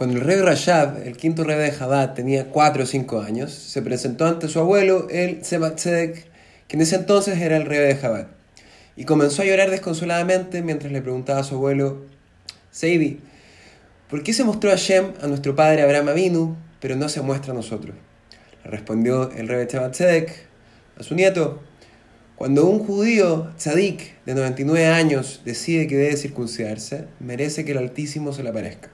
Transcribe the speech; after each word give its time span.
Cuando 0.00 0.16
el 0.16 0.24
rey 0.24 0.40
Rashab, 0.40 1.06
el 1.06 1.18
quinto 1.18 1.44
rey 1.44 1.58
de 1.58 1.72
Jabad, 1.72 2.14
tenía 2.14 2.46
cuatro 2.46 2.84
o 2.84 2.86
cinco 2.86 3.20
años, 3.20 3.52
se 3.52 3.82
presentó 3.82 4.24
ante 4.24 4.48
su 4.48 4.58
abuelo, 4.58 5.08
el 5.10 5.42
Tzedek, 5.42 6.24
que 6.66 6.76
en 6.76 6.80
ese 6.80 6.96
entonces 6.96 7.38
era 7.38 7.58
el 7.58 7.66
rey 7.66 7.80
de 7.80 7.96
Jabad, 7.96 8.28
y 8.96 9.04
comenzó 9.04 9.42
a 9.42 9.44
llorar 9.44 9.70
desconsoladamente 9.70 10.62
mientras 10.62 10.90
le 10.90 11.02
preguntaba 11.02 11.40
a 11.40 11.44
su 11.44 11.56
abuelo, 11.56 12.06
Seidi, 12.70 13.20
¿por 14.08 14.22
qué 14.22 14.32
se 14.32 14.42
mostró 14.42 14.70
Hashem 14.70 15.12
a 15.20 15.26
nuestro 15.26 15.54
padre 15.54 15.82
Abraham 15.82 16.08
Avinu, 16.08 16.56
pero 16.80 16.96
no 16.96 17.10
se 17.10 17.20
muestra 17.20 17.52
a 17.52 17.56
nosotros? 17.56 17.94
Le 18.64 18.70
respondió 18.70 19.30
el 19.32 19.48
rey 19.48 19.66
Tzedek 19.66 20.46
a 20.98 21.02
su 21.02 21.14
nieto, 21.14 21.60
cuando 22.36 22.64
un 22.64 22.78
judío 22.78 23.52
tzadik 23.58 24.14
de 24.24 24.34
99 24.34 24.86
años 24.86 25.42
decide 25.44 25.86
que 25.86 25.98
debe 25.98 26.16
circuncidarse, 26.16 27.04
merece 27.18 27.66
que 27.66 27.72
el 27.72 27.78
Altísimo 27.78 28.32
se 28.32 28.42
le 28.42 28.48
aparezca. 28.48 28.88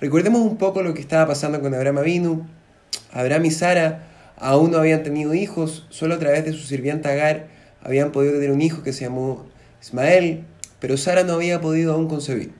Recordemos 0.00 0.40
un 0.40 0.56
poco 0.56 0.82
lo 0.82 0.92
que 0.92 1.00
estaba 1.00 1.26
pasando 1.26 1.60
con 1.60 1.74
Abraham 1.74 1.98
Avinu. 1.98 2.46
Abraham 3.12 3.44
y 3.44 3.50
Sara 3.50 4.08
aún 4.36 4.72
no 4.72 4.78
habían 4.78 5.02
tenido 5.02 5.34
hijos, 5.34 5.86
solo 5.88 6.14
a 6.16 6.18
través 6.18 6.44
de 6.44 6.52
su 6.52 6.66
sirvienta 6.66 7.10
Agar 7.10 7.46
habían 7.80 8.12
podido 8.12 8.34
tener 8.34 8.50
un 8.50 8.60
hijo 8.60 8.82
que 8.82 8.92
se 8.92 9.04
llamó 9.04 9.46
Ismael, 9.80 10.44
pero 10.80 10.96
Sara 10.96 11.22
no 11.22 11.34
había 11.34 11.60
podido 11.60 11.92
aún 11.92 12.08
concebir. 12.08 12.52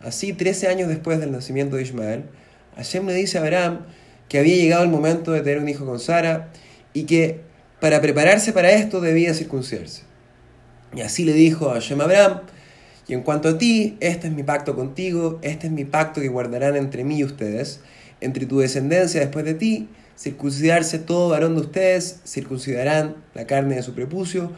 Así, 0.00 0.32
13 0.32 0.68
años 0.68 0.88
después 0.88 1.20
del 1.20 1.32
nacimiento 1.32 1.76
de 1.76 1.82
Ismael, 1.82 2.24
Hashem 2.76 3.06
le 3.06 3.14
dice 3.14 3.38
a 3.38 3.42
Abraham 3.42 3.80
que 4.28 4.38
había 4.38 4.56
llegado 4.56 4.84
el 4.84 4.90
momento 4.90 5.32
de 5.32 5.42
tener 5.42 5.58
un 5.58 5.68
hijo 5.68 5.84
con 5.84 6.00
Sara 6.00 6.50
y 6.92 7.04
que 7.04 7.40
para 7.80 8.00
prepararse 8.00 8.52
para 8.52 8.70
esto 8.70 9.00
debía 9.00 9.34
circuncidarse. 9.34 10.02
Y 10.94 11.02
así 11.02 11.24
le 11.24 11.32
dijo 11.32 11.70
a 11.70 11.74
Hashem 11.74 12.00
Abraham, 12.00 12.40
y 13.06 13.14
en 13.14 13.22
cuanto 13.22 13.50
a 13.50 13.58
ti, 13.58 13.96
este 14.00 14.28
es 14.28 14.32
mi 14.32 14.42
pacto 14.42 14.74
contigo, 14.74 15.38
este 15.42 15.66
es 15.66 15.72
mi 15.72 15.84
pacto 15.84 16.20
que 16.20 16.28
guardarán 16.28 16.76
entre 16.76 17.04
mí 17.04 17.18
y 17.18 17.24
ustedes, 17.24 17.80
entre 18.20 18.46
tu 18.46 18.60
descendencia 18.60 19.20
después 19.20 19.44
de 19.44 19.54
ti, 19.54 19.88
circuncidarse 20.16 20.98
todo 20.98 21.28
varón 21.28 21.54
de 21.54 21.60
ustedes, 21.60 22.20
circuncidarán 22.26 23.16
la 23.34 23.46
carne 23.46 23.76
de 23.76 23.82
su 23.82 23.94
prepucio, 23.94 24.52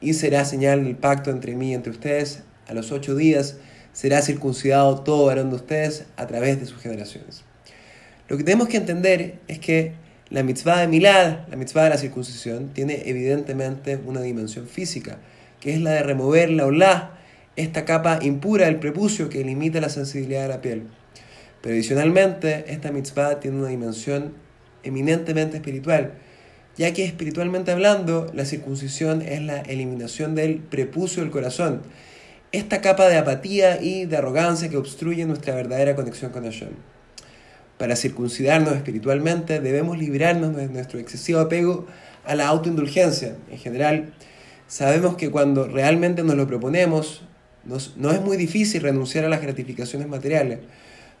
y 0.00 0.14
será 0.14 0.44
señal 0.44 0.84
del 0.84 0.96
pacto 0.96 1.30
entre 1.30 1.54
mí 1.54 1.70
y 1.70 1.74
entre 1.74 1.92
ustedes. 1.92 2.42
A 2.66 2.74
los 2.74 2.90
ocho 2.90 3.14
días 3.14 3.56
será 3.92 4.20
circuncidado 4.20 5.00
todo 5.02 5.26
varón 5.26 5.50
de 5.50 5.56
ustedes 5.56 6.06
a 6.16 6.26
través 6.26 6.58
de 6.58 6.66
sus 6.66 6.80
generaciones. 6.80 7.44
Lo 8.28 8.36
que 8.36 8.44
tenemos 8.44 8.68
que 8.68 8.78
entender 8.78 9.38
es 9.46 9.60
que 9.60 9.92
la 10.28 10.42
mitzvah 10.42 10.80
de 10.80 10.88
Milad, 10.88 11.46
la 11.48 11.56
mitzvah 11.56 11.84
de 11.84 11.90
la 11.90 11.98
circuncisión, 11.98 12.70
tiene 12.70 13.02
evidentemente 13.06 13.96
una 13.96 14.22
dimensión 14.22 14.66
física, 14.66 15.18
que 15.60 15.74
es 15.74 15.80
la 15.80 15.92
de 15.92 16.02
remover 16.02 16.50
la 16.50 16.66
olá, 16.66 17.18
esta 17.56 17.84
capa 17.84 18.18
impura 18.22 18.66
del 18.66 18.78
prepucio 18.78 19.28
que 19.28 19.44
limita 19.44 19.80
la 19.80 19.88
sensibilidad 19.88 20.42
de 20.42 20.48
la 20.48 20.60
piel. 20.60 20.84
Pero 21.60 21.74
adicionalmente, 21.74 22.64
esta 22.68 22.90
mitzvah 22.90 23.40
tiene 23.40 23.58
una 23.58 23.68
dimensión 23.68 24.34
eminentemente 24.82 25.58
espiritual, 25.58 26.14
ya 26.76 26.92
que 26.92 27.04
espiritualmente 27.04 27.70
hablando, 27.70 28.30
la 28.34 28.44
circuncisión 28.44 29.22
es 29.22 29.42
la 29.42 29.60
eliminación 29.60 30.34
del 30.34 30.58
prepucio 30.58 31.22
del 31.22 31.30
corazón, 31.30 31.82
esta 32.50 32.80
capa 32.80 33.08
de 33.08 33.16
apatía 33.16 33.80
y 33.80 34.06
de 34.06 34.16
arrogancia 34.16 34.68
que 34.68 34.76
obstruye 34.76 35.24
nuestra 35.24 35.54
verdadera 35.54 35.94
conexión 35.94 36.32
con 36.32 36.44
Hashem. 36.44 36.70
Para 37.78 37.96
circuncidarnos 37.96 38.74
espiritualmente 38.74 39.60
debemos 39.60 39.98
librarnos 39.98 40.54
de 40.54 40.68
nuestro 40.68 40.98
excesivo 40.98 41.40
apego 41.40 41.86
a 42.24 42.34
la 42.34 42.48
autoindulgencia. 42.48 43.36
En 43.50 43.58
general, 43.58 44.14
sabemos 44.68 45.16
que 45.16 45.30
cuando 45.30 45.66
realmente 45.66 46.22
nos 46.22 46.36
lo 46.36 46.46
proponemos, 46.46 47.22
no 47.64 48.10
es 48.10 48.20
muy 48.20 48.36
difícil 48.36 48.82
renunciar 48.82 49.24
a 49.24 49.28
las 49.28 49.42
gratificaciones 49.42 50.08
materiales, 50.08 50.60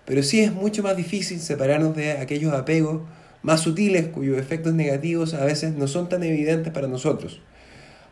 pero 0.04 0.22
sí 0.22 0.40
es 0.40 0.52
mucho 0.52 0.82
más 0.82 0.96
difícil 0.96 1.40
separarnos 1.40 1.94
de 1.94 2.12
aquellos 2.12 2.52
apegos 2.52 3.02
más 3.42 3.60
sutiles 3.60 4.06
cuyos 4.08 4.38
efectos 4.38 4.74
negativos 4.74 5.34
a 5.34 5.44
veces 5.44 5.74
no 5.74 5.86
son 5.86 6.08
tan 6.08 6.22
evidentes 6.22 6.72
para 6.72 6.88
nosotros. 6.88 7.40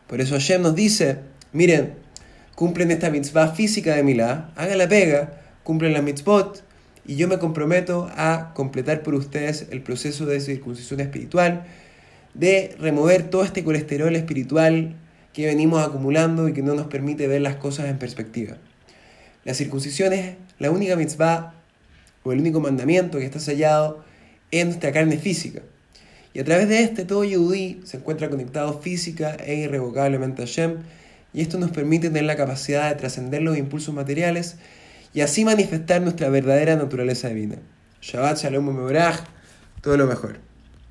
Por 0.07 0.21
eso 0.21 0.35
Hashem 0.35 0.61
nos 0.61 0.75
dice, 0.75 1.19
miren, 1.53 1.93
cumplen 2.55 2.91
esta 2.91 3.09
mitzvah 3.09 3.49
física 3.49 3.95
de 3.95 4.03
Milá, 4.03 4.51
hagan 4.55 4.77
la 4.77 4.87
pega, 4.87 5.41
cumplen 5.63 5.93
la 5.93 6.01
mitzvot, 6.01 6.63
y 7.05 7.15
yo 7.15 7.27
me 7.27 7.39
comprometo 7.39 8.09
a 8.15 8.53
completar 8.53 9.03
por 9.03 9.15
ustedes 9.15 9.67
el 9.71 9.81
proceso 9.81 10.25
de 10.25 10.39
circuncisión 10.39 10.99
espiritual, 10.99 11.65
de 12.33 12.75
remover 12.79 13.29
todo 13.29 13.43
este 13.43 13.63
colesterol 13.63 14.15
espiritual 14.15 14.95
que 15.33 15.45
venimos 15.45 15.85
acumulando 15.85 16.47
y 16.47 16.53
que 16.53 16.61
no 16.61 16.75
nos 16.75 16.87
permite 16.87 17.27
ver 17.27 17.41
las 17.41 17.55
cosas 17.55 17.87
en 17.87 17.97
perspectiva. 17.97 18.57
La 19.43 19.53
circuncisión 19.53 20.13
es 20.13 20.35
la 20.59 20.71
única 20.71 20.95
mitzvah 20.95 21.53
o 22.23 22.31
el 22.31 22.39
único 22.39 22.59
mandamiento 22.59 23.17
que 23.17 23.25
está 23.25 23.39
sellado 23.39 24.03
en 24.51 24.67
nuestra 24.67 24.91
carne 24.91 25.17
física. 25.17 25.61
Y 26.33 26.39
a 26.39 26.45
través 26.45 26.69
de 26.69 26.83
este 26.83 27.05
todo 27.05 27.23
Yehudi 27.23 27.81
se 27.83 27.97
encuentra 27.97 28.29
conectado 28.29 28.79
física 28.79 29.35
e 29.35 29.55
irrevocablemente 29.55 30.43
a 30.43 30.45
Shem, 30.45 30.77
y 31.33 31.41
esto 31.41 31.57
nos 31.57 31.71
permite 31.71 32.09
tener 32.09 32.23
la 32.23 32.35
capacidad 32.35 32.89
de 32.89 32.95
trascender 32.95 33.41
los 33.41 33.57
impulsos 33.57 33.93
materiales 33.93 34.57
y 35.13 35.21
así 35.21 35.45
manifestar 35.45 36.01
nuestra 36.01 36.29
verdadera 36.29 36.75
naturaleza 36.75 37.29
divina. 37.29 37.55
Shabbat 38.01 38.37
Shalom 38.37 38.65
Mevorach, 38.65 39.23
todo 39.81 39.97
lo 39.97 40.07
mejor. 40.07 40.50